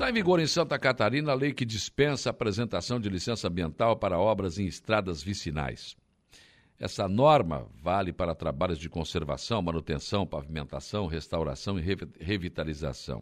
Está 0.00 0.08
em 0.08 0.14
vigor 0.14 0.40
em 0.40 0.46
Santa 0.46 0.78
Catarina 0.78 1.32
a 1.32 1.34
lei 1.34 1.52
que 1.52 1.62
dispensa 1.62 2.30
a 2.30 2.32
apresentação 2.32 2.98
de 2.98 3.10
licença 3.10 3.48
ambiental 3.48 3.98
para 3.98 4.18
obras 4.18 4.58
em 4.58 4.64
estradas 4.64 5.22
vicinais. 5.22 5.94
Essa 6.78 7.06
norma 7.06 7.66
vale 7.82 8.10
para 8.10 8.34
trabalhos 8.34 8.78
de 8.78 8.88
conservação, 8.88 9.60
manutenção, 9.60 10.26
pavimentação, 10.26 11.06
restauração 11.06 11.78
e 11.78 11.84
revitalização. 12.18 13.20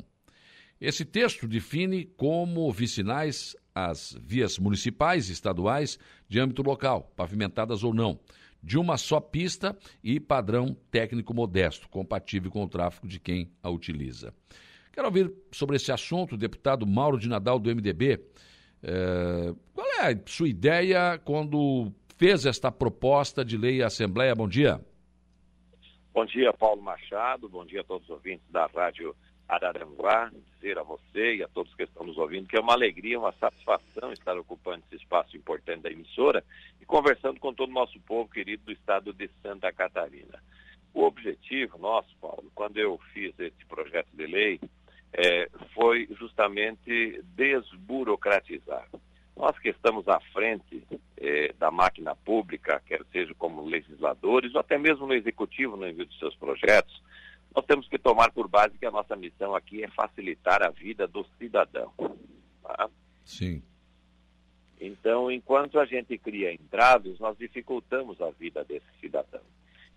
Esse 0.81 1.05
texto 1.05 1.49
define 1.49 2.05
como 2.17 2.71
vicinais 2.71 3.57
as 3.75 4.17
vias 4.23 4.57
municipais 4.57 5.29
e 5.29 5.33
estaduais 5.33 5.99
de 6.29 6.39
âmbito 6.39 6.63
local, 6.63 7.13
pavimentadas 7.17 7.83
ou 7.83 7.93
não, 7.93 8.21
de 8.63 8.79
uma 8.79 8.97
só 8.97 9.19
pista 9.19 9.77
e 10.01 10.21
padrão 10.21 10.77
técnico 10.93 11.35
modesto, 11.35 11.89
compatível 11.89 12.53
com 12.53 12.63
o 12.63 12.69
tráfego 12.69 13.09
de 13.09 13.19
quem 13.19 13.51
a 13.65 13.69
utiliza. 13.69 14.33
Quero 14.93 15.07
ouvir 15.07 15.33
sobre 15.53 15.77
esse 15.77 15.93
assunto 15.93 16.35
o 16.35 16.39
deputado 16.39 16.87
Mauro 16.87 17.19
de 17.19 17.29
Nadal, 17.29 17.59
do 17.59 17.75
MDB. 17.75 18.21
É, 18.83 19.55
qual 19.75 19.87
é 19.87 20.13
a 20.13 20.21
sua 20.27 20.49
ideia 20.49 21.19
quando 21.25 21.93
fez 22.17 22.47
esta 22.47 22.71
proposta 22.71 23.45
de 23.45 23.57
lei 23.57 23.83
à 23.83 23.87
Assembleia? 23.87 24.35
Bom 24.35 24.49
dia. 24.49 24.81
Bom 26.13 26.25
dia, 26.25 26.53
Paulo 26.53 26.83
Machado. 26.83 27.49
Bom 27.49 27.65
dia 27.65 27.81
a 27.81 27.85
todos 27.85 28.09
os 28.09 28.11
ouvintes 28.11 28.45
da 28.51 28.67
Rádio 28.67 29.15
Araranguá. 29.49 30.31
Dizer 30.57 30.77
a 30.77 30.83
você 30.83 31.37
e 31.37 31.43
a 31.45 31.49
todos 31.49 31.73
que 31.75 31.85
estão 31.85 32.05
nos 32.05 32.19
ouvindo 32.19 32.49
que 32.49 32.57
é 32.57 32.61
uma 32.61 32.73
alegria, 32.73 33.21
uma 33.21 33.33
satisfação 33.35 34.13
estar 34.13 34.37
ocupando 34.37 34.83
esse 34.87 35.01
espaço 35.01 35.37
importante 35.37 35.83
da 35.83 35.91
emissora 35.93 36.43
e 36.81 36.85
conversando 36.85 37.39
com 37.39 37.55
todo 37.55 37.71
o 37.71 37.73
nosso 37.73 38.01
povo 38.01 38.29
querido 38.29 38.65
do 38.65 38.73
estado 38.73 39.13
de 39.13 39.31
Santa 39.41 39.73
Catarina. 39.73 40.43
O 40.93 41.05
objetivo 41.05 41.79
nosso, 41.79 42.09
Paulo, 42.21 42.51
quando 42.53 42.79
eu 42.79 42.99
fiz 43.13 43.39
esse 43.39 43.65
projeto 43.69 44.09
de 44.13 44.27
lei, 44.27 44.61
é, 45.13 45.49
foi 45.75 46.09
justamente 46.19 47.23
desburocratizar. 47.35 48.89
Nós 49.37 49.59
que 49.59 49.69
estamos 49.69 50.09
à 50.09 50.19
frente 50.33 50.83
é, 51.17 51.53
da 51.59 51.71
máquina 51.71 52.15
pública, 52.17 52.83
quer 52.87 53.05
seja 53.13 53.33
como 53.35 53.65
legisladores 53.65 54.55
ou 54.55 54.61
até 54.61 54.77
mesmo 54.77 55.07
no 55.07 55.15
executivo 55.15 55.77
no 55.77 55.89
envio 55.89 56.07
dos 56.07 56.19
seus 56.19 56.35
projetos, 56.35 57.03
nós 57.55 57.65
temos 57.65 57.89
que 57.89 57.99
tomar 57.99 58.33
por 58.33 58.49
base 58.49 58.77
que 58.79 58.87
a 58.87 58.91
nossa 58.91 59.17
missão 59.17 59.55
aqui 59.55 59.83
é 59.83 59.89
facilitar 59.89 60.63
a 60.63 60.71
vida 60.71 61.07
do 61.07 61.25
cidadão. 61.39 61.93
Tá? 62.63 62.91
Sim. 63.25 63.63
Então, 64.81 65.31
enquanto 65.31 65.79
a 65.79 65.85
gente 65.85 66.17
cria 66.19 66.53
entraves, 66.53 67.19
nós 67.19 67.37
dificultamos 67.37 68.21
a 68.21 68.31
vida 68.31 68.65
desse 68.65 68.87
cidadão. 69.01 69.41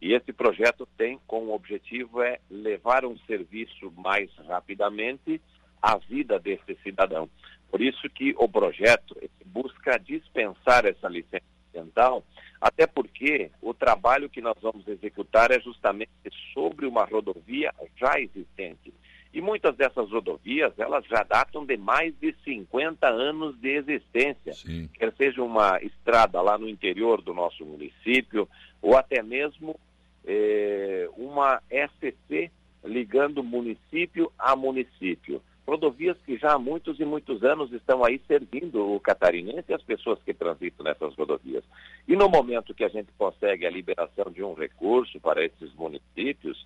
E 0.02 0.14
esse 0.14 0.34
projeto 0.34 0.88
tem 0.98 1.20
como 1.28 1.54
objetivo 1.54 2.24
é 2.24 2.40
levar 2.50 3.06
um 3.06 3.16
serviço 3.20 3.94
mais 3.96 4.30
rapidamente 4.48 5.40
à 5.80 5.98
vida 5.98 6.40
desse 6.40 6.76
cidadão. 6.82 7.30
Por 7.70 7.82
isso 7.82 8.10
que 8.10 8.34
o 8.38 8.50
projeto 8.50 9.16
busca 9.46 10.00
dispensar 10.00 10.86
essa 10.86 11.08
licença 11.08 11.46
ambiental, 11.70 12.24
até 12.60 12.88
porque 12.88 13.52
o 13.62 13.74
trabalho 13.74 14.30
que 14.30 14.42
nós 14.42 14.58
vamos 14.60 14.88
executar 14.88 15.52
é 15.52 15.60
justamente 15.60 16.12
sobre 16.54 16.86
uma 16.88 17.06
rodovia 17.06 17.74
já 17.96 18.20
existente. 18.20 18.92
E 19.34 19.40
muitas 19.40 19.76
dessas 19.78 20.12
rodovias, 20.12 20.78
elas 20.78 21.06
já 21.06 21.24
datam 21.24 21.66
de 21.66 21.78
mais 21.78 22.14
de 22.20 22.36
50 22.44 23.08
anos 23.08 23.58
de 23.62 23.70
existência. 23.70 24.54
Sim. 24.54 24.90
Quer 24.94 25.14
seja 25.14 25.42
uma 25.42 25.80
estrada 25.82 26.42
lá 26.42 26.58
no 26.58 26.68
interior 26.68 27.22
do 27.22 27.34
nosso 27.34 27.66
município, 27.66 28.50
ou 28.82 28.98
até 28.98 29.24
mesmo 29.24 29.80
é, 30.26 31.10
uma 31.18 31.62
SC 31.70 32.52
ligando 32.84 33.44
município 33.44 34.32
a 34.38 34.56
município. 34.56 35.42
Rodovias 35.68 36.18
que 36.26 36.38
já 36.38 36.54
há 36.54 36.60
muitos 36.60 37.00
e 37.00 37.06
muitos 37.06 37.44
anos 37.44 37.72
estão 37.72 38.04
aí 38.04 38.20
servindo 38.28 38.94
o 38.94 39.00
catarinense 39.00 39.66
e 39.70 39.74
as 39.74 39.84
pessoas 39.84 40.20
que 40.24 40.34
transitam 40.34 40.84
nessas 40.84 41.16
rodovias. 41.16 41.64
E 42.08 42.16
no 42.16 42.28
momento 42.28 42.74
que 42.74 42.84
a 42.84 42.90
gente 42.90 43.12
consegue 43.18 43.66
a 43.66 43.70
liberação 43.70 44.32
de 44.32 44.44
um 44.44 44.54
recurso 44.54 45.20
para 45.20 45.46
esses 45.46 45.74
municípios, 45.76 46.66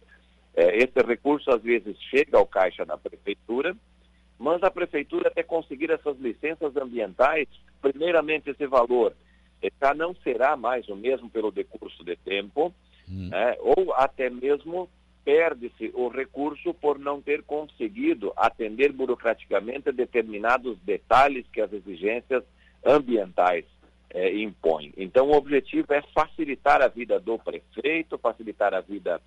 é, 0.56 0.78
esse 0.78 1.06
recurso 1.06 1.52
às 1.52 1.62
vezes 1.62 1.98
chega 2.10 2.38
ao 2.38 2.48
caixa 2.48 2.86
da 2.86 2.98
prefeitura, 2.98 3.76
mas 4.40 4.64
a 4.64 4.72
prefeitura 4.72 5.28
até 5.28 5.44
conseguir 5.44 5.92
essas 5.92 6.18
licenças 6.18 6.76
ambientais, 6.76 7.48
primeiramente 7.82 8.50
esse 8.50 8.66
valor 8.66 9.14
é, 9.62 9.70
já 9.82 9.94
não 9.94 10.16
será 10.16 10.56
mais 10.56 10.88
o 10.88 10.96
mesmo 10.96 11.30
pelo 11.30 11.52
decurso 11.52 12.04
de 12.04 12.16
tempo, 12.16 12.74
hum. 13.10 13.30
né? 13.30 13.56
ou 13.60 13.94
até 13.94 14.30
mesmo 14.30 14.90
perde-se 15.24 15.92
o 15.96 16.08
recurso 16.08 16.74
por 16.74 17.00
não 17.00 17.20
ter 17.20 17.42
conseguido 17.42 18.32
atender 18.38 18.92
burocraticamente 18.92 19.92
determinados 19.92 20.78
detalhes 20.82 21.46
que 21.52 21.60
as 21.60 21.74
exigências 21.74 22.44
ambientais 22.86 23.66
eh, 24.12 24.38
impõem. 24.38 24.94
Então, 24.96 25.28
o 25.30 25.36
objetivo 25.36 25.92
é 25.94 26.02
facilitar 26.14 26.82
a 26.82 26.88
vida 26.88 27.20
do 27.20 27.40
prefeito, 27.40 28.20
facilitar 28.20 28.76
a 28.76 28.82
vida 28.82 29.20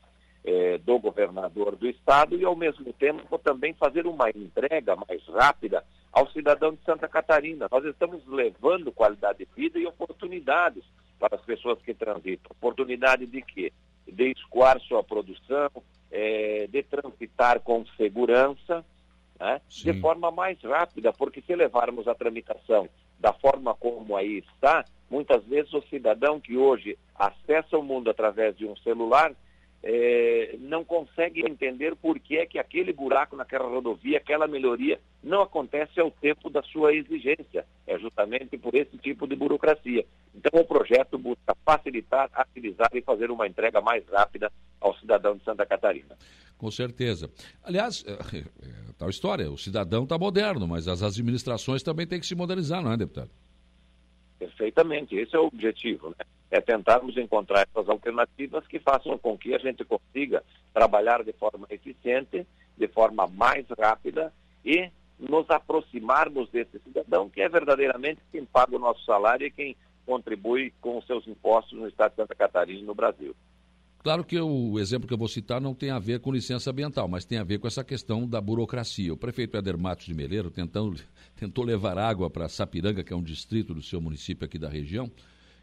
eh, 0.44 0.78
do 0.78 1.00
governador 1.00 1.74
do 1.74 1.88
estado 1.88 2.36
e, 2.36 2.44
ao 2.44 2.54
mesmo 2.54 2.92
tempo, 2.92 3.36
também 3.38 3.74
fazer 3.74 4.06
uma 4.06 4.30
entrega 4.30 4.94
mais 4.94 5.22
rápida 5.26 5.84
ao 6.12 6.30
cidadão 6.30 6.72
de 6.72 6.82
Santa 6.84 7.08
Catarina. 7.08 7.66
Nós 7.70 7.84
estamos 7.84 8.24
levando 8.26 8.92
qualidade 8.92 9.38
de 9.40 9.48
vida 9.54 9.78
e 9.80 9.86
oportunidades 9.86 10.84
para 11.18 11.36
as 11.36 11.42
pessoas 11.42 11.80
que 11.82 11.94
transitam. 11.94 12.50
Oportunidade 12.50 13.26
de 13.26 13.42
quê? 13.42 13.72
De 14.06 14.30
escoar 14.30 14.80
sua 14.80 15.02
produção, 15.02 15.70
é, 16.10 16.66
de 16.66 16.82
transitar 16.82 17.60
com 17.60 17.84
segurança, 17.96 18.84
né? 19.38 19.60
de 19.68 20.00
forma 20.00 20.30
mais 20.30 20.60
rápida, 20.62 21.12
porque 21.12 21.42
se 21.42 21.54
levarmos 21.54 22.08
a 22.08 22.14
tramitação 22.14 22.88
da 23.18 23.32
forma 23.32 23.74
como 23.74 24.16
aí 24.16 24.38
está, 24.38 24.84
muitas 25.10 25.44
vezes 25.44 25.72
o 25.74 25.82
cidadão 25.82 26.40
que 26.40 26.56
hoje 26.56 26.96
acessa 27.14 27.76
o 27.76 27.82
mundo 27.82 28.10
através 28.10 28.56
de 28.56 28.66
um 28.66 28.76
celular 28.76 29.34
é, 29.82 30.56
não 30.60 30.84
consegue 30.84 31.40
entender 31.48 31.94
por 31.96 32.18
que 32.18 32.36
é 32.36 32.46
que 32.46 32.58
aquele 32.58 32.92
buraco 32.92 33.36
naquela 33.36 33.68
rodovia, 33.68 34.18
aquela 34.18 34.46
melhoria, 34.46 35.00
não 35.22 35.42
acontece 35.42 36.00
ao 36.00 36.10
tempo 36.10 36.50
da 36.50 36.62
sua 36.62 36.94
exigência. 36.94 37.64
É 37.86 37.98
justamente 37.98 38.58
por 38.58 38.74
esse 38.74 38.96
tipo 38.98 39.26
de 39.26 39.36
burocracia. 39.36 40.04
Então, 40.34 40.60
o 40.60 40.64
projeto 40.64 41.18
busca 41.18 41.56
facilitar, 41.64 42.28
agilizar 42.32 42.90
e 42.94 43.02
fazer 43.02 43.30
uma 43.30 43.46
entrega 43.46 43.80
mais 43.80 44.04
rápida 44.08 44.50
ao 44.80 44.96
cidadão 44.98 45.36
de 45.36 45.44
Santa 45.44 45.64
Catarina. 45.64 46.16
Com 46.56 46.70
certeza. 46.70 47.30
Aliás, 47.62 48.04
é, 48.06 48.38
é, 48.38 48.44
tal 48.98 49.08
história, 49.08 49.50
o 49.50 49.56
cidadão 49.56 50.02
está 50.02 50.18
moderno, 50.18 50.66
mas 50.66 50.88
as 50.88 51.02
administrações 51.02 51.82
também 51.82 52.06
têm 52.06 52.18
que 52.18 52.26
se 52.26 52.34
modernizar, 52.34 52.82
não 52.82 52.92
é, 52.92 52.96
deputado? 52.96 53.30
Perfeitamente, 54.38 55.16
esse 55.16 55.34
é 55.34 55.38
o 55.38 55.46
objetivo, 55.46 56.10
né? 56.10 56.24
É 56.50 56.60
tentarmos 56.60 57.16
encontrar 57.16 57.68
essas 57.68 57.88
alternativas 57.88 58.66
que 58.66 58.78
façam 58.78 59.18
com 59.18 59.36
que 59.36 59.54
a 59.54 59.58
gente 59.58 59.84
consiga 59.84 60.42
trabalhar 60.72 61.22
de 61.22 61.32
forma 61.32 61.66
eficiente, 61.70 62.46
de 62.76 62.88
forma 62.88 63.26
mais 63.26 63.66
rápida 63.78 64.32
e 64.64 64.90
nos 65.18 65.50
aproximarmos 65.50 66.48
desse 66.50 66.78
cidadão 66.78 67.28
que 67.28 67.40
é 67.40 67.48
verdadeiramente 67.48 68.20
quem 68.30 68.44
paga 68.44 68.76
o 68.76 68.78
nosso 68.78 69.04
salário 69.04 69.46
e 69.46 69.50
quem 69.50 69.76
contribui 70.06 70.72
com 70.80 70.98
os 70.98 71.06
seus 71.06 71.26
impostos 71.26 71.78
no 71.78 71.88
estado 71.88 72.12
de 72.12 72.16
Santa 72.16 72.34
Catarina 72.34 72.80
e 72.80 72.84
no 72.84 72.94
Brasil. 72.94 73.34
Claro 74.02 74.24
que 74.24 74.40
o 74.40 74.78
exemplo 74.78 75.08
que 75.08 75.12
eu 75.12 75.18
vou 75.18 75.28
citar 75.28 75.60
não 75.60 75.74
tem 75.74 75.90
a 75.90 75.98
ver 75.98 76.20
com 76.20 76.32
licença 76.32 76.70
ambiental, 76.70 77.08
mas 77.08 77.24
tem 77.24 77.36
a 77.36 77.44
ver 77.44 77.58
com 77.58 77.66
essa 77.66 77.82
questão 77.82 78.26
da 78.26 78.40
burocracia. 78.40 79.12
O 79.12 79.16
prefeito 79.16 79.56
Éder 79.56 79.76
Matos 79.76 80.06
de 80.06 80.14
Meleiro 80.14 80.50
tentando, 80.50 80.96
tentou 81.36 81.64
levar 81.64 81.98
água 81.98 82.30
para 82.30 82.48
Sapiranga, 82.48 83.02
que 83.02 83.12
é 83.12 83.16
um 83.16 83.22
distrito 83.22 83.74
do 83.74 83.82
seu 83.82 84.00
município 84.00 84.46
aqui 84.46 84.58
da 84.58 84.68
região, 84.68 85.10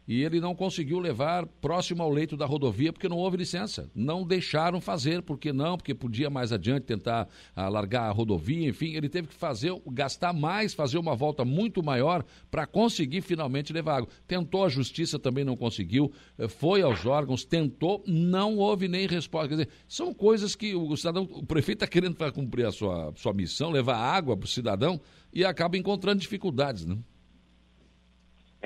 e 0.06 0.22
ele 0.22 0.40
não 0.40 0.54
conseguiu 0.54 0.98
levar 0.98 1.46
próximo 1.46 2.02
ao 2.02 2.10
leito 2.10 2.36
da 2.36 2.46
rodovia 2.46 2.92
porque 2.92 3.08
não 3.08 3.16
houve 3.16 3.38
licença. 3.38 3.90
Não 3.94 4.24
deixaram 4.24 4.80
fazer, 4.80 5.22
porque 5.22 5.52
não, 5.52 5.76
porque 5.76 5.94
podia 5.94 6.30
mais 6.30 6.52
adiante 6.52 6.84
tentar 6.84 7.28
alargar 7.54 8.04
a 8.04 8.12
rodovia, 8.12 8.68
enfim, 8.68 8.94
ele 8.94 9.08
teve 9.08 9.28
que 9.28 9.34
fazer, 9.34 9.72
gastar 9.88 10.32
mais, 10.32 10.74
fazer 10.74 10.98
uma 10.98 11.14
volta 11.14 11.44
muito 11.44 11.82
maior 11.82 12.24
para 12.50 12.66
conseguir 12.66 13.20
finalmente 13.20 13.72
levar 13.72 13.96
água. 13.96 14.08
Tentou 14.26 14.64
a 14.64 14.68
justiça, 14.68 15.18
também 15.18 15.44
não 15.44 15.56
conseguiu, 15.56 16.12
eh, 16.38 16.48
foi 16.48 16.82
aos 16.82 17.04
órgãos, 17.04 17.44
tentou, 17.44 18.02
não 18.06 18.56
houve 18.56 18.88
nem 18.88 19.06
resposta. 19.06 19.48
Quer 19.48 19.54
dizer, 19.54 19.68
são 19.88 20.14
coisas 20.14 20.54
que 20.54 20.74
o 20.74 20.96
cidadão, 20.96 21.24
o 21.24 21.44
prefeito 21.44 21.78
está 21.78 21.86
querendo 21.86 22.16
cumprir 22.32 22.66
a 22.66 22.72
sua, 22.72 23.12
sua 23.16 23.32
missão, 23.32 23.70
levar 23.70 23.96
água 23.96 24.36
para 24.36 24.46
o 24.46 24.48
cidadão 24.48 25.00
e 25.32 25.44
acaba 25.44 25.76
encontrando 25.76 26.20
dificuldades, 26.20 26.84
né? 26.84 26.96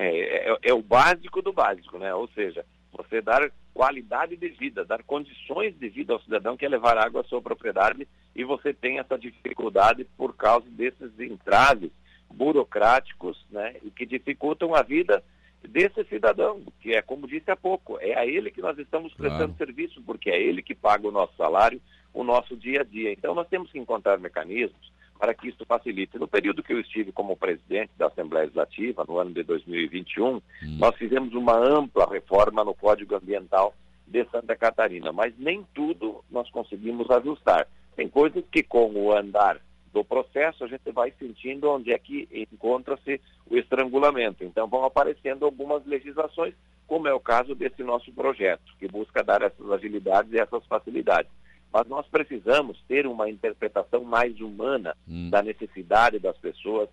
É, 0.03 0.49
é, 0.49 0.57
é, 0.63 0.73
o 0.73 0.81
básico 0.81 1.43
do 1.43 1.53
básico, 1.53 1.99
né? 1.99 2.11
Ou 2.15 2.27
seja, 2.29 2.65
você 2.91 3.21
dar 3.21 3.51
qualidade 3.71 4.35
de 4.35 4.49
vida, 4.49 4.83
dar 4.83 5.03
condições 5.03 5.77
de 5.77 5.89
vida 5.89 6.11
ao 6.11 6.21
cidadão 6.21 6.57
que 6.57 6.65
é 6.65 6.69
levar 6.69 6.97
água 6.97 7.21
à 7.21 7.23
sua 7.23 7.39
propriedade 7.39 8.07
e 8.35 8.43
você 8.43 8.73
tem 8.73 8.97
essa 8.97 9.15
dificuldade 9.15 10.03
por 10.17 10.35
causa 10.35 10.67
desses 10.71 11.17
entraves 11.19 11.91
burocráticos, 12.33 13.45
né? 13.51 13.75
E 13.83 13.91
que 13.91 14.07
dificultam 14.07 14.73
a 14.73 14.81
vida 14.81 15.23
desse 15.61 16.03
cidadão, 16.05 16.63
que 16.81 16.95
é 16.95 17.01
como 17.03 17.27
disse 17.27 17.51
há 17.51 17.55
pouco, 17.55 17.99
é 18.01 18.17
a 18.17 18.25
ele 18.25 18.49
que 18.49 18.61
nós 18.61 18.79
estamos 18.79 19.13
prestando 19.13 19.53
claro. 19.53 19.57
serviço, 19.57 20.01
porque 20.01 20.31
é 20.31 20.41
ele 20.41 20.63
que 20.63 20.73
paga 20.73 21.07
o 21.07 21.11
nosso 21.11 21.35
salário, 21.37 21.79
o 22.11 22.23
nosso 22.23 22.57
dia 22.57 22.81
a 22.81 22.83
dia. 22.83 23.11
Então 23.11 23.35
nós 23.35 23.47
temos 23.47 23.71
que 23.71 23.77
encontrar 23.77 24.17
mecanismos 24.17 24.91
para 25.21 25.35
que 25.35 25.49
isso 25.49 25.63
facilite. 25.67 26.17
No 26.17 26.27
período 26.27 26.63
que 26.63 26.73
eu 26.73 26.79
estive 26.79 27.11
como 27.11 27.37
presidente 27.37 27.91
da 27.95 28.07
Assembleia 28.07 28.45
Legislativa, 28.45 29.05
no 29.07 29.19
ano 29.19 29.31
de 29.31 29.43
2021, 29.43 30.27
hum. 30.27 30.41
nós 30.79 30.95
fizemos 30.95 31.31
uma 31.35 31.55
ampla 31.55 32.09
reforma 32.09 32.63
no 32.63 32.73
Código 32.73 33.15
Ambiental 33.15 33.71
de 34.07 34.25
Santa 34.31 34.55
Catarina, 34.55 35.11
mas 35.11 35.31
nem 35.37 35.63
tudo 35.75 36.23
nós 36.31 36.49
conseguimos 36.49 37.07
ajustar. 37.11 37.67
Tem 37.95 38.09
coisas 38.09 38.43
que, 38.51 38.63
com 38.63 38.91
o 38.95 39.15
andar 39.15 39.61
do 39.93 40.03
processo, 40.03 40.63
a 40.63 40.67
gente 40.67 40.91
vai 40.91 41.13
sentindo 41.19 41.69
onde 41.69 41.93
é 41.93 41.99
que 41.99 42.27
encontra-se 42.51 43.21
o 43.47 43.55
estrangulamento. 43.55 44.43
Então, 44.43 44.67
vão 44.67 44.85
aparecendo 44.85 45.45
algumas 45.45 45.85
legislações, 45.85 46.55
como 46.87 47.07
é 47.07 47.13
o 47.13 47.19
caso 47.19 47.53
desse 47.53 47.83
nosso 47.83 48.11
projeto, 48.11 48.63
que 48.79 48.87
busca 48.87 49.23
dar 49.23 49.43
essas 49.43 49.69
agilidades 49.69 50.33
e 50.33 50.39
essas 50.39 50.65
facilidades. 50.65 51.29
Mas 51.71 51.87
nós 51.87 52.05
precisamos 52.07 52.81
ter 52.87 53.07
uma 53.07 53.29
interpretação 53.29 54.03
mais 54.03 54.39
humana 54.41 54.95
hum. 55.07 55.29
da 55.29 55.41
necessidade 55.41 56.19
das 56.19 56.37
pessoas, 56.37 56.89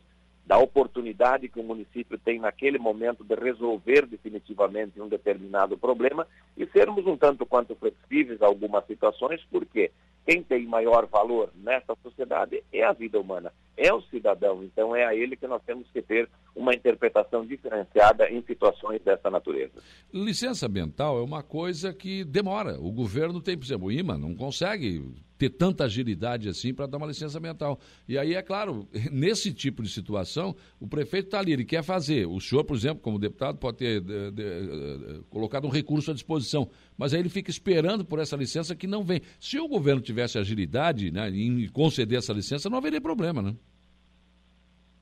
da 0.47 0.57
oportunidade 0.57 1.49
que 1.49 1.61
o 1.61 1.65
município 1.65 2.17
tem 2.17 2.39
naquele 2.39 2.79
momento 2.79 3.23
de 3.23 3.35
resolver 3.35 4.07
definitivamente 4.07 5.01
um 5.01 5.09
determinado 5.09 5.77
problema 5.77 6.27
e 6.57 6.67
sermos 6.69 7.07
um 7.07 7.17
tanto 7.17 7.45
quanto 7.45 7.77
flexíveis 7.77 8.41
a 8.41 8.47
algumas 8.47 8.87
situações, 8.87 9.45
porque 9.51 9.91
quem 10.25 10.43
tem 10.43 10.67
maior 10.67 11.07
valor 11.07 11.51
nessa 11.55 11.95
sociedade 12.03 12.63
é 12.73 12.85
a 12.85 12.93
vida 12.93 13.21
humana, 13.21 13.53
é 13.77 13.93
o 13.93 14.01
cidadão. 14.03 14.63
Então 14.63 14.95
é 14.95 15.05
a 15.05 15.15
ele 15.15 15.37
que 15.37 15.47
nós 15.47 15.63
temos 15.65 15.87
que 15.91 16.01
ter 16.01 16.29
uma 16.58 16.75
interpretação 16.75 17.46
diferenciada 17.46 18.28
em 18.28 18.43
situações 18.43 19.00
dessa 19.02 19.31
natureza. 19.31 19.81
Licença 20.12 20.66
ambiental 20.66 21.19
é 21.19 21.22
uma 21.22 21.43
coisa 21.43 21.94
que 21.94 22.25
demora. 22.25 22.81
O 22.81 22.90
governo 22.90 23.40
tem, 23.40 23.56
por 23.56 23.64
exemplo, 23.64 23.87
o 23.87 23.93
IMA 23.93 24.19
não 24.19 24.34
consegue 24.34 25.05
ter 25.38 25.50
tanta 25.50 25.84
agilidade 25.84 26.49
assim 26.49 26.75
para 26.75 26.87
dar 26.87 26.99
uma 26.99 27.06
licença 27.06 27.38
ambiental. 27.38 27.78
E 28.08 28.19
aí, 28.19 28.34
é 28.34 28.43
claro, 28.43 28.88
nesse 29.12 29.55
tipo 29.55 29.84
de 29.84 29.88
situação, 29.88 30.56
o 30.81 30.88
prefeito 30.88 31.26
está 31.26 31.38
ali, 31.38 31.52
ele 31.52 31.64
quer 31.64 31.84
fazer. 31.84 32.26
O 32.26 32.40
senhor, 32.40 32.64
por 32.64 32.76
exemplo, 32.76 33.00
como 33.00 33.20
deputado, 33.20 33.56
pode 33.56 33.78
ter 33.78 34.00
de, 34.00 34.32
de, 34.32 34.32
de, 34.32 35.20
colocado 35.31 35.64
um 35.64 35.70
recurso 35.70 36.10
à 36.10 36.14
disposição, 36.14 36.69
mas 36.96 37.14
aí 37.14 37.20
ele 37.20 37.28
fica 37.28 37.50
esperando 37.50 38.05
por 38.05 38.19
essa 38.19 38.37
licença 38.37 38.75
que 38.75 38.88
não 38.88 39.05
vem. 39.05 39.20
Se 39.38 39.60
o 39.60 39.69
governo 39.69 40.00
tivesse 40.00 40.38
agilidade 40.38 41.12
né, 41.12 41.31
em 41.31 41.69
conceder 41.69 42.19
essa 42.19 42.32
licença, 42.32 42.69
não 42.69 42.78
haveria 42.78 43.00
problema, 43.00 43.40
né? 43.40 43.55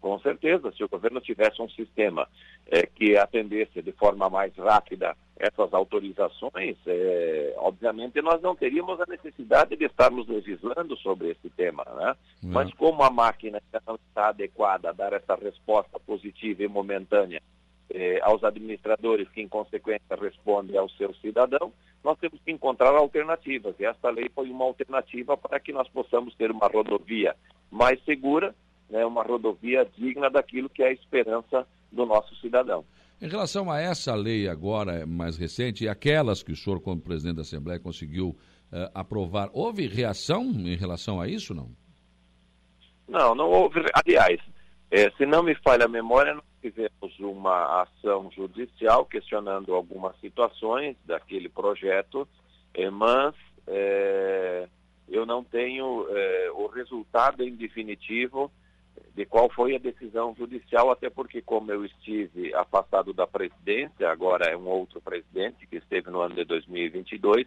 Com 0.06 0.20
certeza, 0.20 0.70
se 0.70 0.84
o 0.84 0.88
governo 0.88 1.20
tivesse 1.20 1.60
um 1.60 1.68
sistema 1.68 2.28
é, 2.64 2.86
que 2.86 3.16
atendesse 3.16 3.82
de 3.82 3.90
forma 3.90 4.30
mais 4.30 4.54
rápida 4.54 5.16
essas 5.36 5.74
autorizações, 5.74 6.76
é, 6.86 7.52
obviamente 7.56 8.22
nós 8.22 8.40
não 8.40 8.54
teríamos 8.54 9.00
a 9.00 9.04
necessidade 9.08 9.74
de 9.74 9.84
estarmos 9.84 10.28
legislando 10.28 10.96
sobre 10.98 11.30
esse 11.30 11.50
tema. 11.50 11.84
Né? 11.96 12.14
Mas 12.40 12.72
como 12.74 13.02
a 13.02 13.10
máquina 13.10 13.60
não 13.84 13.96
está 13.96 14.28
adequada 14.28 14.90
a 14.90 14.92
dar 14.92 15.12
essa 15.12 15.34
resposta 15.34 15.98
positiva 15.98 16.62
e 16.62 16.68
momentânea 16.68 17.42
é, 17.92 18.20
aos 18.22 18.44
administradores, 18.44 19.28
que 19.30 19.42
em 19.42 19.48
consequência 19.48 20.14
respondem 20.14 20.78
ao 20.78 20.88
seu 20.90 21.12
cidadão, 21.14 21.72
nós 22.04 22.16
temos 22.20 22.40
que 22.44 22.52
encontrar 22.52 22.94
alternativas. 22.94 23.74
E 23.80 23.84
esta 23.84 24.08
lei 24.08 24.30
foi 24.32 24.50
uma 24.50 24.66
alternativa 24.66 25.36
para 25.36 25.58
que 25.58 25.72
nós 25.72 25.88
possamos 25.88 26.32
ter 26.36 26.52
uma 26.52 26.68
rodovia 26.68 27.34
mais 27.72 28.00
segura, 28.04 28.54
né, 28.88 29.04
uma 29.04 29.22
rodovia 29.22 29.86
digna 29.96 30.30
daquilo 30.30 30.68
que 30.68 30.82
é 30.82 30.88
a 30.88 30.92
esperança 30.92 31.66
do 31.90 32.06
nosso 32.06 32.34
cidadão. 32.36 32.84
Em 33.20 33.28
relação 33.28 33.70
a 33.70 33.80
essa 33.80 34.14
lei 34.14 34.46
agora 34.46 35.06
mais 35.06 35.38
recente 35.38 35.84
e 35.84 35.88
aquelas 35.88 36.42
que 36.42 36.52
o 36.52 36.56
senhor, 36.56 36.80
como 36.80 37.00
presidente 37.00 37.36
da 37.36 37.42
Assembleia, 37.42 37.80
conseguiu 37.80 38.28
uh, 38.28 38.90
aprovar, 38.94 39.48
houve 39.54 39.86
reação 39.86 40.44
em 40.44 40.76
relação 40.76 41.18
a 41.18 41.26
isso, 41.26 41.54
não? 41.54 41.70
Não, 43.08 43.34
não 43.34 43.48
houve. 43.48 43.80
Aliás, 43.94 44.38
é, 44.90 45.10
se 45.12 45.24
não 45.24 45.42
me 45.42 45.54
falha 45.54 45.86
a 45.86 45.88
memória, 45.88 46.34
nós 46.34 46.44
tivemos 46.60 47.18
uma 47.18 47.82
ação 47.82 48.30
judicial 48.32 49.06
questionando 49.06 49.74
algumas 49.74 50.18
situações 50.20 50.96
daquele 51.06 51.48
projeto, 51.48 52.28
é, 52.74 52.90
mas 52.90 53.34
eu 55.08 55.24
não 55.24 55.42
tenho 55.42 56.06
o 56.54 56.66
resultado 56.68 57.42
em 57.42 57.54
definitivo 57.54 58.50
de 59.16 59.24
qual 59.24 59.48
foi 59.48 59.74
a 59.74 59.78
decisão 59.78 60.34
judicial, 60.36 60.90
até 60.90 61.08
porque, 61.08 61.40
como 61.40 61.72
eu 61.72 61.86
estive 61.86 62.54
afastado 62.54 63.14
da 63.14 63.26
presidência, 63.26 64.10
agora 64.10 64.50
é 64.50 64.56
um 64.56 64.68
outro 64.68 65.00
presidente 65.00 65.66
que 65.66 65.76
esteve 65.76 66.10
no 66.10 66.20
ano 66.20 66.34
de 66.34 66.44
2022, 66.44 67.46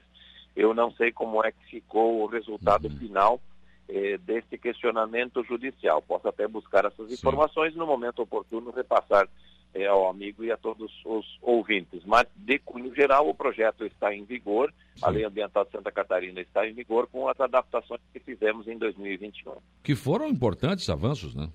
eu 0.56 0.74
não 0.74 0.92
sei 0.94 1.12
como 1.12 1.45
é 1.45 1.51
que 1.51 1.63
ficou 1.69 2.24
o 2.24 2.25
resultado 2.25 2.88
uhum. 2.88 2.98
final 2.98 3.42
eh, 3.88 4.18
desse 4.18 4.57
questionamento 4.57 5.44
judicial. 5.44 6.01
Posso 6.01 6.27
até 6.27 6.48
buscar 6.48 6.86
essas 6.86 7.07
Sim. 7.07 7.13
informações 7.13 7.75
no 7.75 7.86
momento 7.86 8.24
oportuno 8.24 8.71
repassar 8.71 9.30
eh, 9.75 9.86
ao 9.86 10.10
amigo 10.10 10.44
e 10.44 10.51
a 10.51 10.57
todos 10.57 10.92
os 11.06 11.38
ouvintes. 11.39 12.01
Mas, 12.04 12.25
de 12.36 12.57
cunho 12.57 12.94
geral, 12.95 13.30
o 13.30 13.36
projeto 13.36 13.86
está 13.86 14.12
em 14.12 14.24
vigor. 14.24 14.74
A 15.01 15.10
Lei 15.10 15.24
Ambiental 15.24 15.66
de 15.66 15.72
Santa 15.72 15.92
Catarina 15.92 16.42
está 16.42 16.68
em 16.68 16.74
vigor 16.74 17.07
com 17.07 17.28
as 17.28 17.40
adaptações 17.40 18.01
que 18.12 18.19
fizemos 18.19 18.68
em 18.68 18.78
2021. 18.78 19.54
Que 19.84 19.96
foram 19.96 20.28
importantes 20.28 20.90
avanços, 20.90 21.36
né? 21.36 21.50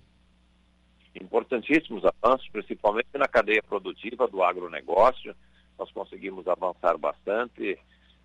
importantíssimos 1.21 2.03
avanços, 2.05 2.49
principalmente 2.51 3.09
na 3.15 3.29
cadeia 3.29 3.63
produtiva 3.63 4.27
do 4.27 4.43
agronegócio. 4.43 5.35
Nós 5.79 5.91
conseguimos 5.93 6.47
avançar 6.49 6.97
bastante, 6.99 7.79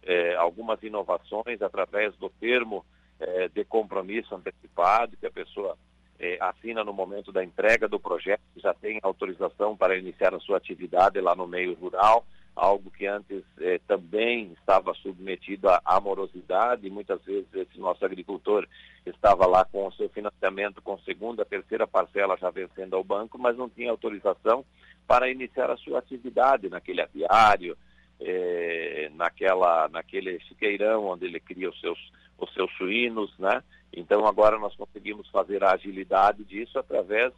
é, 0.04 0.36
algumas 0.36 0.82
inovações 0.82 1.62
através 1.62 2.16
do 2.18 2.30
termo 2.30 2.86
é, 3.20 3.48
de 3.50 3.64
compromisso 3.64 4.34
antecipado, 4.36 5.18
que 5.18 5.26
a 5.26 5.32
pessoa 5.32 5.78
é, 6.20 6.38
assina 6.40 6.84
no 6.84 6.94
momento 6.94 7.32
da 7.32 7.44
entrega 7.44 7.88
do 7.88 8.00
projeto, 8.00 8.42
já 8.58 8.74
tem 8.74 9.00
autorização 9.02 9.76
para 9.76 9.98
iniciar 9.98 10.34
a 10.34 10.40
sua 10.40 10.58
atividade 10.58 11.20
lá 11.20 11.36
no 11.36 11.48
meio 11.48 11.74
rural 11.76 12.26
algo 12.60 12.92
que 12.92 13.08
antes 13.08 13.44
eh, 13.60 13.80
também 13.88 14.52
estava 14.54 14.94
submetido 14.96 15.70
à 15.70 15.82
amorosidade, 15.86 16.86
e 16.86 16.90
muitas 16.90 17.24
vezes 17.24 17.48
esse 17.54 17.80
nosso 17.80 18.04
agricultor 18.06 18.68
estava 19.06 19.48
lá 19.48 19.64
com 19.66 19.88
o 19.88 19.94
seu 19.94 20.10
financiamento 20.10 20.82
com 20.82 20.98
segunda, 21.00 21.46
terceira 21.46 21.88
parcela 21.88 22.38
já 22.38 22.50
vencendo 22.50 22.96
ao 22.96 23.04
banco, 23.04 23.38
mas 23.38 23.58
não 23.58 23.70
tinha 23.70 23.92
autorização 23.92 24.66
para 25.08 25.32
iniciar 25.32 25.72
a 25.72 25.78
sua 25.78 26.00
atividade 26.00 26.70
naquele 26.70 27.02
aviário, 27.02 27.78
eh, 28.20 29.10
naquela, 29.16 29.88
naquele 29.90 30.40
chiqueirão 30.42 31.06
onde 31.06 31.26
ele 31.26 31.40
cria 31.40 31.70
os 31.70 31.80
seus, 31.80 32.00
os 32.38 32.54
seus 32.54 32.72
suínos, 32.78 33.34
né? 33.40 33.64
Então 33.94 34.28
agora 34.28 34.60
nós 34.60 34.76
conseguimos 34.76 35.28
fazer 35.30 35.64
a 35.64 35.72
agilidade 35.72 36.44
disso 36.44 36.78
através 36.78 37.34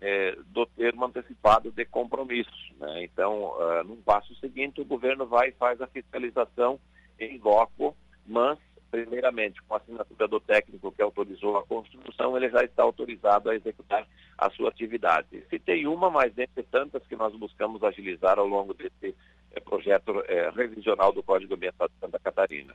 é, 0.00 0.36
do 0.46 0.66
termo 0.66 1.04
antecipado 1.04 1.70
de 1.70 1.84
compromisso. 1.84 2.50
Né? 2.78 3.04
Então, 3.04 3.52
uh, 3.56 3.84
num 3.84 3.96
passo 3.96 4.34
seguinte, 4.36 4.80
o 4.80 4.84
governo 4.84 5.26
vai 5.26 5.48
e 5.48 5.52
faz 5.52 5.80
a 5.80 5.86
fiscalização 5.86 6.78
em 7.18 7.38
loco, 7.38 7.96
mas, 8.26 8.58
primeiramente, 8.90 9.60
com 9.62 9.74
a 9.74 9.78
assinatura 9.78 10.28
do 10.28 10.40
técnico 10.40 10.92
que 10.92 11.02
autorizou 11.02 11.56
a 11.56 11.64
construção, 11.64 12.36
ele 12.36 12.48
já 12.48 12.62
está 12.62 12.82
autorizado 12.82 13.50
a 13.50 13.56
executar 13.56 14.06
a 14.36 14.50
sua 14.50 14.68
atividade. 14.68 15.42
Citei 15.50 15.86
uma, 15.86 16.08
mas 16.08 16.32
dentre 16.32 16.62
tantas 16.62 17.04
que 17.06 17.16
nós 17.16 17.34
buscamos 17.34 17.82
agilizar 17.82 18.38
ao 18.38 18.46
longo 18.46 18.72
desse 18.72 19.16
é, 19.50 19.60
projeto 19.60 20.22
é, 20.28 20.50
revisional 20.50 21.12
do 21.12 21.22
Código 21.22 21.54
Ambiental 21.54 21.88
de 21.88 21.94
Santa 22.00 22.18
Catarina. 22.20 22.72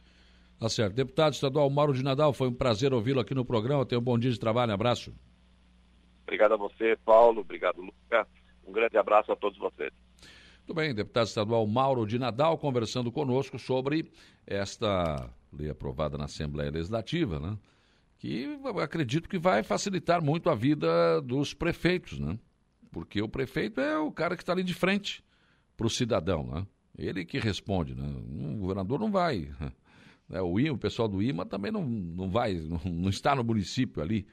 Tá 0.60 0.68
certo. 0.70 0.94
Deputado 0.94 1.34
estadual 1.34 1.70
Mauro 1.70 1.94
de 1.94 2.04
Nadal, 2.04 2.34
foi 2.34 2.48
um 2.48 2.54
prazer 2.54 2.94
ouvi-lo 2.94 3.22
aqui 3.22 3.34
no 3.34 3.46
programa. 3.46 3.86
Tenha 3.86 4.00
um 4.00 4.04
bom 4.04 4.20
dia 4.20 4.32
de 4.32 4.40
trabalho. 4.40 4.72
Um 4.72 4.76
abraço. 4.76 5.14
Obrigado 6.24 6.54
a 6.54 6.58
você, 6.58 6.98
Paulo. 7.06 7.42
Obrigado, 7.42 7.82
Luca. 7.82 8.28
Um 8.66 8.72
grande 8.72 8.98
abraço 8.98 9.32
a 9.32 9.36
todos 9.36 9.58
vocês. 9.60 9.92
Muito 10.66 10.74
bem, 10.74 10.96
deputado 10.96 11.28
estadual 11.28 11.68
Mauro 11.68 12.06
de 12.06 12.18
Nadal 12.18 12.58
conversando 12.58 13.12
conosco 13.12 13.60
sobre 13.60 14.10
esta 14.48 15.30
lei 15.52 15.70
aprovada 15.70 16.18
na 16.18 16.26
Assembleia 16.26 16.72
Legislativa, 16.72 17.38
né? 17.38 17.58
Que 18.18 18.58
acredito 18.82 19.28
que 19.28 19.38
vai 19.38 19.62
facilitar 19.62 20.24
muito 20.24 20.50
a 20.50 20.56
vida 20.56 21.22
dos 21.22 21.54
prefeitos, 21.54 22.18
né? 22.18 22.40
Porque 22.92 23.22
o 23.22 23.28
prefeito 23.28 23.82
é 23.82 23.98
o 23.98 24.12
cara 24.12 24.38
que 24.38 24.44
está 24.44 24.54
ali 24.54 24.64
de 24.64 24.74
frente 24.74 25.22
para 25.76 25.88
o 25.88 25.90
cidadão, 25.90 26.48
né? 26.48 26.66
Ele 26.98 27.26
que 27.26 27.40
responde, 27.40 27.94
né? 27.94 28.08
O 28.08 28.60
governador 28.60 29.00
não 29.00 29.12
vai. 29.12 29.50
Né? 30.30 30.42
O, 30.42 30.58
IMA, 30.58 30.76
o 30.76 30.78
pessoal 30.78 31.06
do 31.06 31.22
IMA 31.22 31.46
também 31.46 31.70
não, 31.70 31.84
não 31.84 32.30
vai, 32.30 32.54
não, 32.64 32.80
não 32.86 33.10
está 33.10 33.36
no 33.36 33.44
município 33.44 34.02
ali. 34.02 34.26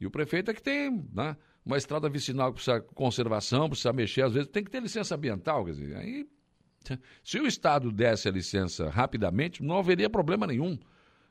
E 0.00 0.06
o 0.06 0.10
prefeito 0.10 0.50
é 0.50 0.54
que 0.54 0.62
tem 0.62 0.90
né, 1.12 1.36
uma 1.64 1.76
estrada 1.76 2.08
vicinal 2.08 2.52
que 2.52 2.56
precisa 2.56 2.80
conservação, 2.80 3.68
precisa 3.68 3.92
mexer, 3.92 4.22
às 4.22 4.32
vezes 4.32 4.48
tem 4.48 4.62
que 4.62 4.70
ter 4.70 4.80
licença 4.80 5.14
ambiental. 5.14 5.64
Quer 5.64 5.72
dizer, 5.72 5.96
aí, 5.96 6.26
se 7.24 7.40
o 7.40 7.46
Estado 7.46 7.90
desse 7.90 8.28
a 8.28 8.32
licença 8.32 8.88
rapidamente, 8.88 9.62
não 9.62 9.78
haveria 9.78 10.10
problema 10.10 10.46
nenhum. 10.46 10.78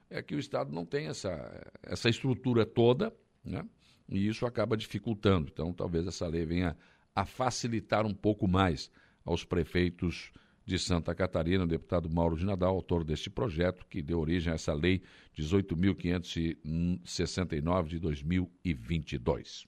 É 0.09 0.21
que 0.21 0.35
o 0.35 0.39
Estado 0.39 0.71
não 0.71 0.85
tem 0.85 1.07
essa, 1.07 1.71
essa 1.81 2.09
estrutura 2.09 2.65
toda, 2.65 3.13
né? 3.43 3.63
E 4.07 4.27
isso 4.27 4.45
acaba 4.45 4.77
dificultando. 4.77 5.49
Então, 5.51 5.73
talvez 5.73 6.05
essa 6.05 6.27
lei 6.27 6.45
venha 6.45 6.77
a 7.15 7.25
facilitar 7.25 8.05
um 8.05 8.13
pouco 8.13 8.47
mais 8.47 8.91
aos 9.23 9.43
prefeitos 9.43 10.31
de 10.65 10.79
Santa 10.79 11.13
Catarina, 11.13 11.63
o 11.63 11.67
deputado 11.67 12.09
Mauro 12.09 12.35
de 12.35 12.45
Nadal, 12.45 12.73
autor 12.73 13.03
deste 13.03 13.29
projeto 13.29 13.85
que 13.87 14.01
deu 14.01 14.19
origem 14.19 14.51
a 14.51 14.55
essa 14.55 14.73
lei 14.73 15.03
18.569 15.37 17.87
de 17.87 17.99
2022. 17.99 19.67